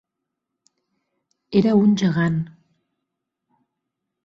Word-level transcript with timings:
Era 1.61 1.75
un 1.83 1.95
gegant. 2.03 2.41